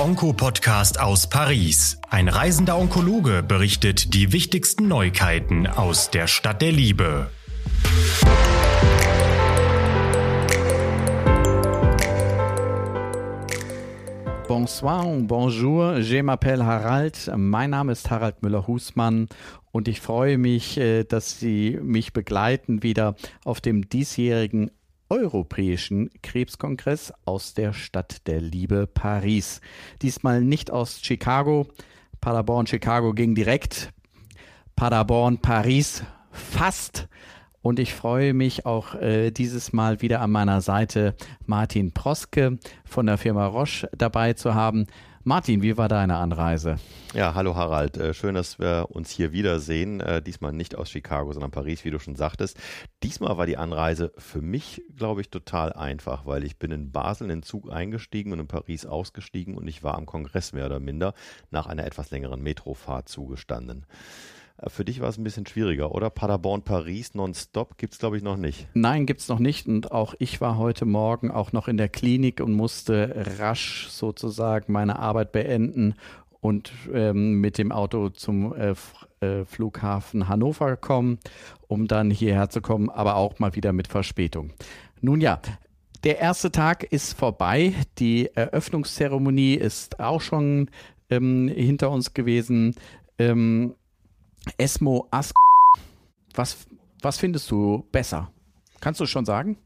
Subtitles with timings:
[0.00, 2.00] der Onko-Podcast aus Paris.
[2.08, 7.30] Ein reisender Onkologe berichtet die wichtigsten Neuigkeiten aus der Stadt der Liebe.
[14.48, 17.30] Bonsoir und bonjour, je m'appelle Harald.
[17.36, 19.28] Mein Name ist Harald Müller-Husmann
[19.70, 24.70] und ich freue mich, äh, dass Sie mich begleiten wieder auf dem diesjährigen
[25.10, 29.60] Europäischen Krebskongress aus der Stadt der Liebe Paris.
[30.02, 31.66] Diesmal nicht aus Chicago.
[32.20, 33.92] Paderborn, Chicago ging direkt.
[34.76, 37.08] Paderborn, Paris fast.
[37.60, 43.06] Und ich freue mich auch äh, dieses Mal wieder an meiner Seite Martin Proske von
[43.06, 44.86] der Firma Roche dabei zu haben.
[45.22, 46.76] Martin, wie war deine Anreise?
[47.12, 47.98] Ja, hallo Harald.
[47.98, 50.00] Äh, schön, dass wir uns hier wiedersehen.
[50.00, 52.58] Äh, diesmal nicht aus Chicago, sondern Paris, wie du schon sagtest.
[53.02, 57.24] Diesmal war die Anreise für mich, glaube ich, total einfach, weil ich bin in Basel
[57.24, 60.80] in den Zug eingestiegen und in Paris ausgestiegen und ich war am Kongress mehr oder
[60.80, 61.12] minder
[61.50, 63.84] nach einer etwas längeren Metrofahrt zugestanden.
[64.66, 66.10] Für dich war es ein bisschen schwieriger, oder?
[66.10, 68.68] Paderborn, Paris, nonstop gibt es, glaube ich, noch nicht.
[68.74, 69.66] Nein, gibt es noch nicht.
[69.66, 74.72] Und auch ich war heute Morgen auch noch in der Klinik und musste rasch sozusagen
[74.72, 75.94] meine Arbeit beenden
[76.40, 78.74] und ähm, mit dem Auto zum äh,
[79.20, 81.18] äh, Flughafen Hannover kommen,
[81.68, 84.52] um dann hierher zu kommen, aber auch mal wieder mit Verspätung.
[85.00, 85.40] Nun ja,
[86.04, 87.74] der erste Tag ist vorbei.
[87.98, 90.70] Die Eröffnungszeremonie ist auch schon
[91.10, 92.74] ähm, hinter uns gewesen.
[93.18, 93.74] Ähm,
[94.58, 95.34] Esmo Ask.
[96.34, 96.56] Was,
[97.02, 98.30] was findest du besser?
[98.80, 99.58] Kannst du schon sagen?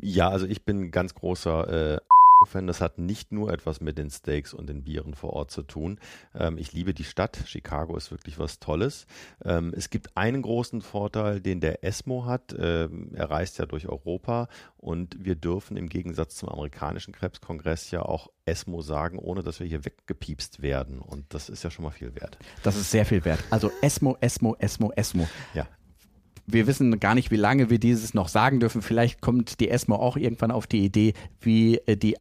[0.00, 2.00] Ja, also ich bin ganz großer äh,
[2.46, 2.66] Fan.
[2.66, 5.98] Das hat nicht nur etwas mit den Steaks und den Bieren vor Ort zu tun.
[6.34, 7.38] Ähm, ich liebe die Stadt.
[7.46, 9.06] Chicago ist wirklich was Tolles.
[9.44, 12.54] Ähm, es gibt einen großen Vorteil, den der ESMO hat.
[12.58, 18.02] Ähm, er reist ja durch Europa und wir dürfen im Gegensatz zum amerikanischen Krebskongress ja
[18.02, 20.98] auch ESMO sagen, ohne dass wir hier weggepiepst werden.
[20.98, 22.38] Und das ist ja schon mal viel wert.
[22.62, 23.42] Das ist sehr viel wert.
[23.50, 25.28] Also ESMO, ESMO, ESMO, ESMO.
[25.54, 25.66] Ja.
[26.46, 28.82] Wir wissen gar nicht, wie lange wir dieses noch sagen dürfen.
[28.82, 32.16] Vielleicht kommt die ESMO auch irgendwann auf die Idee, wie äh, die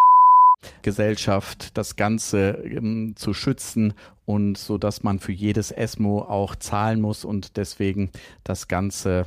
[0.84, 3.94] Gesellschaft das Ganze ähm, zu schützen
[4.26, 8.12] und so dass man für jedes ESMO auch zahlen muss und deswegen
[8.44, 9.26] das Ganze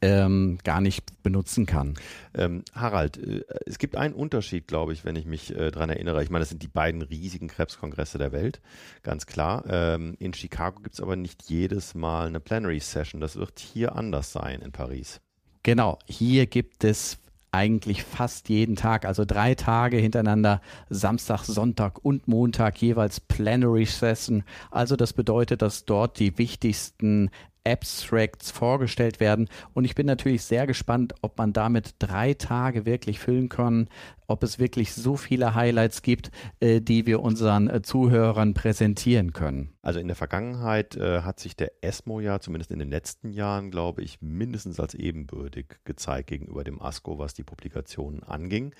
[0.00, 1.94] ähm, gar nicht benutzen kann.
[2.34, 6.22] Ähm, Harald, äh, es gibt einen Unterschied, glaube ich, wenn ich mich äh, daran erinnere.
[6.22, 8.60] Ich meine, das sind die beiden riesigen Krebskongresse der Welt,
[9.02, 9.64] ganz klar.
[9.68, 13.20] Ähm, in Chicago gibt es aber nicht jedes Mal eine Plenary Session.
[13.20, 15.20] Das wird hier anders sein in Paris.
[15.62, 17.18] Genau, hier gibt es
[17.52, 20.60] eigentlich fast jeden Tag, also drei Tage hintereinander,
[20.90, 24.44] Samstag, Sonntag und Montag jeweils Plenary Session.
[24.70, 27.30] Also das bedeutet, dass dort die wichtigsten
[27.64, 29.48] Abstracts vorgestellt werden.
[29.74, 33.88] Und ich bin natürlich sehr gespannt, ob man damit drei Tage wirklich füllen kann,
[34.26, 36.30] ob es wirklich so viele Highlights gibt,
[36.60, 39.74] äh, die wir unseren äh, Zuhörern präsentieren können.
[39.82, 43.70] Also in der Vergangenheit äh, hat sich der ESMO ja, zumindest in den letzten Jahren,
[43.70, 48.74] glaube ich, mindestens als ebenbürtig gezeigt gegenüber dem ASCO, was die Publikationen anging.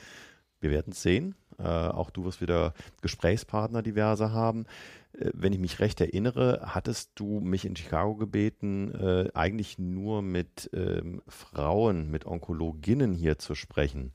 [0.61, 1.35] Wir werden es sehen.
[1.59, 4.67] Äh, auch du wirst wieder Gesprächspartner diverse haben.
[5.13, 10.23] Äh, wenn ich mich recht erinnere, hattest du mich in Chicago gebeten, äh, eigentlich nur
[10.23, 14.13] mit ähm, Frauen, mit Onkologinnen hier zu sprechen.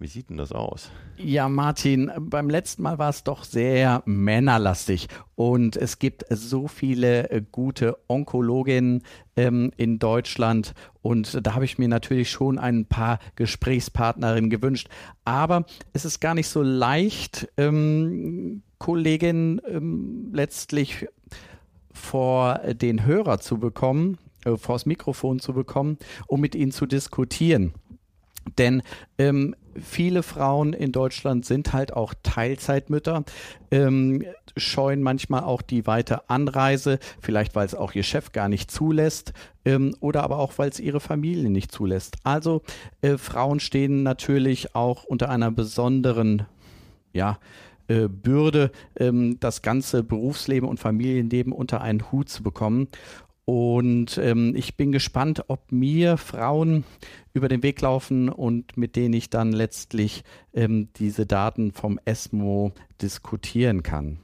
[0.00, 0.90] Wie sieht denn das aus?
[1.16, 5.06] Ja, Martin, beim letzten Mal war es doch sehr männerlastig
[5.36, 9.04] und es gibt so viele äh, gute Onkologinnen
[9.36, 14.88] ähm, in Deutschland und da habe ich mir natürlich schon ein paar Gesprächspartnerinnen gewünscht.
[15.24, 21.06] Aber es ist gar nicht so leicht, ähm, Kolleginnen ähm, letztlich
[21.92, 27.72] vor den Hörer zu bekommen, äh, vors Mikrofon zu bekommen, um mit ihnen zu diskutieren.
[28.58, 28.82] Denn
[29.18, 33.24] ähm, viele Frauen in Deutschland sind halt auch Teilzeitmütter,
[33.70, 34.24] ähm,
[34.56, 39.32] scheuen manchmal auch die weite Anreise, vielleicht weil es auch ihr Chef gar nicht zulässt
[39.64, 42.16] ähm, oder aber auch weil es ihre Familie nicht zulässt.
[42.22, 42.62] Also
[43.02, 46.46] äh, Frauen stehen natürlich auch unter einer besonderen,
[47.12, 47.38] ja,
[47.88, 52.88] äh, Bürde, ähm, das ganze Berufsleben und Familienleben unter einen Hut zu bekommen.
[53.44, 56.84] Und ähm, ich bin gespannt, ob mir Frauen
[57.34, 60.24] über den Weg laufen und mit denen ich dann letztlich
[60.54, 64.18] ähm, diese Daten vom ESMO diskutieren kann.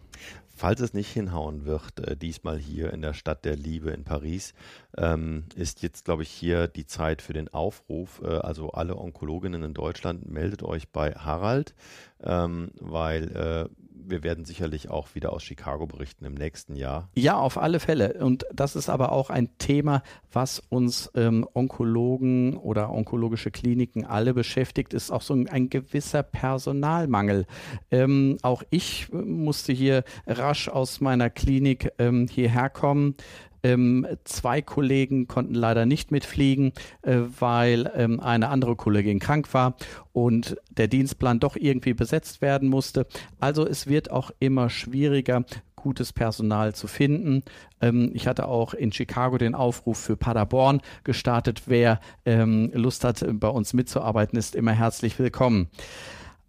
[0.61, 4.53] Falls es nicht hinhauen wird, äh, diesmal hier in der Stadt der Liebe in Paris,
[4.97, 8.21] ähm, ist jetzt, glaube ich, hier die Zeit für den Aufruf.
[8.23, 11.75] Äh, also alle Onkologinnen in Deutschland, meldet euch bei Harald,
[12.23, 13.69] ähm, weil äh,
[14.07, 17.09] wir werden sicherlich auch wieder aus Chicago berichten im nächsten Jahr.
[17.15, 18.15] Ja, auf alle Fälle.
[18.15, 20.03] Und das ist aber auch ein Thema,
[20.33, 26.23] was uns ähm, Onkologen oder onkologische Kliniken alle beschäftigt, ist auch so ein, ein gewisser
[26.23, 27.47] Personalmangel.
[27.91, 33.17] Ähm, auch ich musste hier rasch aus meiner Klinik ähm, hierher kommen.
[33.63, 36.73] Ähm, zwei Kollegen konnten leider nicht mitfliegen,
[37.03, 39.77] äh, weil ähm, eine andere Kollegin krank war
[40.13, 43.07] und der Dienstplan doch irgendwie besetzt werden musste.
[43.39, 45.45] Also es wird auch immer schwieriger,
[45.77, 47.43] gutes Personal zu finden.
[47.81, 51.63] Ähm, ich hatte auch in Chicago den Aufruf für Paderborn gestartet.
[51.67, 55.69] Wer ähm, Lust hat, bei uns mitzuarbeiten, ist immer herzlich willkommen.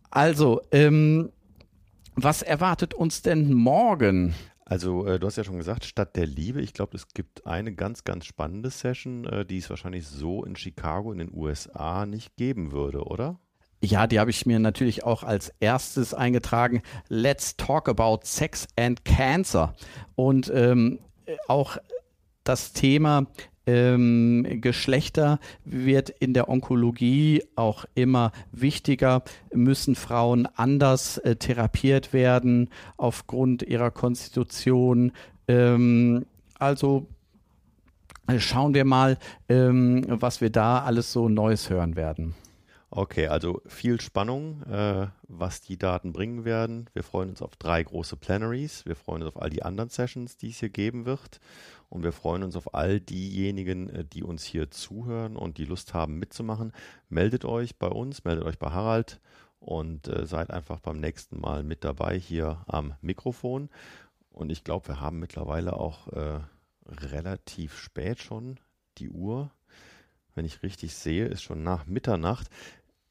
[0.10, 1.30] Also, ähm,
[2.16, 4.36] was erwartet uns denn morgen?
[4.72, 6.62] Also äh, du hast ja schon gesagt, Stadt der Liebe.
[6.62, 10.56] Ich glaube, es gibt eine ganz, ganz spannende Session, äh, die es wahrscheinlich so in
[10.56, 13.38] Chicago in den USA nicht geben würde, oder?
[13.84, 16.84] Ja, die habe ich mir natürlich auch als erstes eingetragen.
[17.10, 19.74] Let's talk about Sex and Cancer.
[20.16, 21.00] Und ähm,
[21.50, 21.76] auch
[22.46, 23.28] das Thema
[23.68, 29.24] ähm, Geschlechter wird in der Onkologie auch immer wichtiger.
[29.54, 35.12] Müssen Frauen anders äh, therapiert werden aufgrund ihrer Konstitution?
[35.48, 36.26] Ähm,
[36.58, 37.08] also
[38.28, 39.18] äh, schauen wir mal,
[39.50, 42.36] ähm, was wir da alles so Neues hören werden.
[42.94, 46.90] Okay, also viel Spannung, äh, was die Daten bringen werden.
[46.92, 48.86] Wir freuen uns auf drei große Plenaries.
[48.86, 51.40] Wir freuen uns auf all die anderen Sessions, die es hier geben wird.
[51.88, 55.94] Und wir freuen uns auf all diejenigen, äh, die uns hier zuhören und die Lust
[55.94, 56.74] haben mitzumachen.
[57.08, 59.22] Meldet euch bei uns, meldet euch bei Harald
[59.62, 63.70] und äh, seid einfach beim nächsten Mal mit dabei hier am Mikrofon.
[64.34, 66.42] Und ich glaube, wir haben mittlerweile auch äh,
[66.88, 68.60] relativ spät schon
[68.98, 69.50] die Uhr.
[70.34, 72.50] Wenn ich richtig sehe, ist schon nach Mitternacht.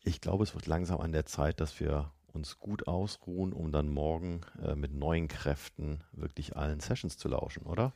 [0.03, 3.89] Ich glaube, es wird langsam an der Zeit, dass wir uns gut ausruhen, um dann
[3.89, 7.93] morgen äh, mit neuen Kräften wirklich allen Sessions zu lauschen, oder?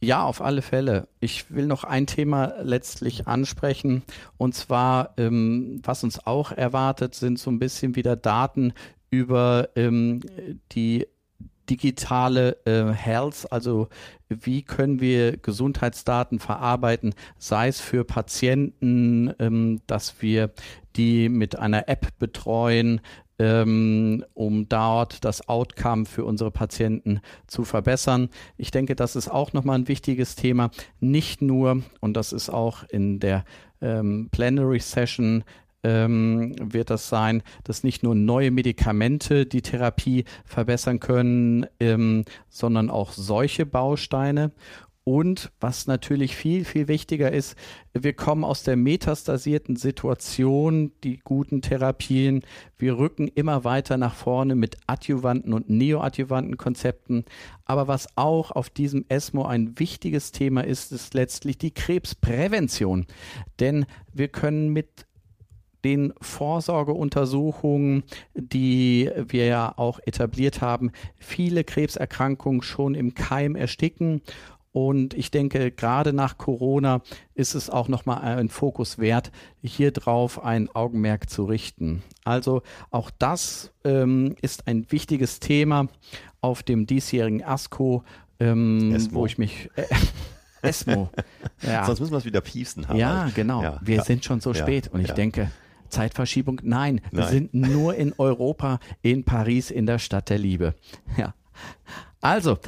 [0.00, 1.08] Ja, auf alle Fälle.
[1.18, 4.04] Ich will noch ein Thema letztlich ansprechen.
[4.36, 8.74] Und zwar, ähm, was uns auch erwartet, sind so ein bisschen wieder Daten
[9.10, 10.20] über ähm,
[10.72, 11.08] die
[11.68, 13.88] digitale äh, Health, also
[14.28, 20.50] wie können wir Gesundheitsdaten verarbeiten, sei es für Patienten, ähm, dass wir
[20.96, 23.00] die mit einer App betreuen,
[23.38, 28.30] ähm, um dort das Outcome für unsere Patienten zu verbessern.
[28.56, 30.70] Ich denke, das ist auch nochmal ein wichtiges Thema.
[31.00, 33.44] Nicht nur, und das ist auch in der
[33.80, 35.44] ähm, Plenary Session
[35.82, 42.90] ähm, wird das sein, dass nicht nur neue Medikamente die Therapie verbessern können, ähm, sondern
[42.90, 44.52] auch solche Bausteine.
[45.08, 47.56] Und was natürlich viel, viel wichtiger ist,
[47.94, 52.42] wir kommen aus der metastasierten Situation, die guten Therapien.
[52.76, 57.24] Wir rücken immer weiter nach vorne mit adjuvanten und neoadjuvanten Konzepten.
[57.64, 63.06] Aber was auch auf diesem ESMO ein wichtiges Thema ist, ist letztlich die Krebsprävention.
[63.60, 65.06] Denn wir können mit
[65.84, 68.02] den Vorsorgeuntersuchungen,
[68.34, 74.22] die wir ja auch etabliert haben, viele Krebserkrankungen schon im Keim ersticken
[74.72, 77.00] und ich denke, gerade nach Corona
[77.34, 79.32] ist es auch nochmal ein Fokus wert,
[79.62, 82.02] hier drauf ein Augenmerk zu richten.
[82.24, 85.88] Also auch das ähm, ist ein wichtiges Thema
[86.40, 88.04] auf dem diesjährigen ASCO,
[88.38, 89.70] ähm, wo ich mich.
[89.74, 89.86] Äh,
[90.62, 91.10] ESMO.
[91.62, 91.84] Ja.
[91.84, 92.96] Sonst müssen wir es wieder piepsen haben.
[92.96, 93.62] Ja, genau.
[93.62, 94.04] Ja, wir ja.
[94.04, 95.50] sind schon so spät und ich denke,
[95.88, 100.74] Zeitverschiebung, nein, nein, wir sind nur in Europa, in Paris, in der Stadt der Liebe.
[101.16, 101.34] Ja.
[102.20, 102.58] Also,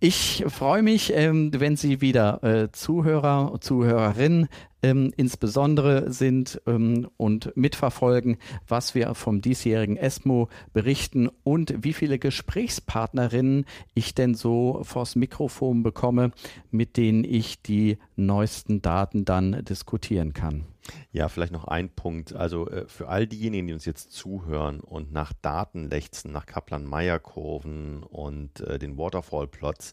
[0.00, 4.48] ich freue mich, ähm, wenn Sie wieder äh, Zuhörer, Zuhörerinnen
[4.82, 12.18] ähm, insbesondere sind ähm, und mitverfolgen, was wir vom diesjährigen ESMO berichten und wie viele
[12.18, 16.32] Gesprächspartnerinnen ich denn so vors Mikrofon bekomme,
[16.70, 20.64] mit denen ich die neuesten Daten dann diskutieren kann.
[21.12, 22.34] Ja, vielleicht noch ein Punkt.
[22.34, 28.02] Also äh, für all diejenigen, die uns jetzt zuhören und nach Daten lechzen, nach Kaplan-Meier-Kurven
[28.02, 29.92] und äh, den Waterfall-Plots,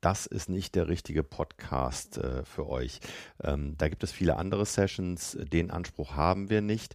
[0.00, 3.00] das ist nicht der richtige Podcast äh, für euch.
[3.42, 6.94] Ähm, da gibt es viele andere Sessions, den Anspruch haben wir nicht.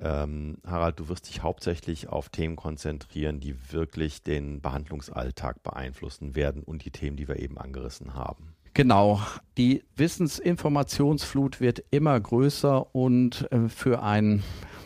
[0.00, 6.62] Ähm, Harald, du wirst dich hauptsächlich auf Themen konzentrieren, die wirklich den Behandlungsalltag beeinflussen werden
[6.62, 8.54] und die Themen, die wir eben angerissen haben.
[8.74, 9.20] Genau.
[9.56, 14.42] Die Wissensinformationsflut wird immer größer und äh, für einen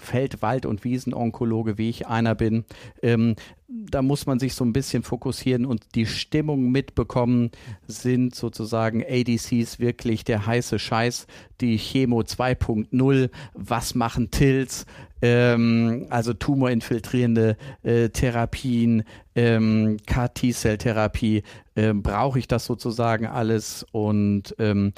[0.09, 2.65] Feld-, Wald- und Wiesenonkologe, wie ich einer bin,
[3.03, 3.37] ähm,
[3.69, 7.51] da muss man sich so ein bisschen fokussieren und die Stimmung mitbekommen.
[7.87, 11.27] Sind sozusagen ADCs wirklich der heiße Scheiß?
[11.61, 14.87] Die Chemo 2.0, was machen TILs?
[15.21, 19.03] Ähm, also tumorinfiltrierende äh, Therapien,
[19.35, 21.43] ähm, CAR-T-Cell-Therapie,
[21.75, 23.85] äh, brauche ich das sozusagen alles?
[23.93, 24.93] Und ähm,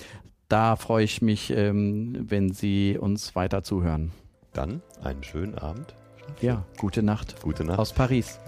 [0.49, 4.13] da freue ich mich, ähm, wenn Sie uns weiter zuhören.
[4.53, 5.95] Dann einen schönen Abend.
[6.41, 7.41] Ja, gute Nacht.
[7.43, 7.79] Gute Nacht.
[7.79, 8.39] Aus Paris.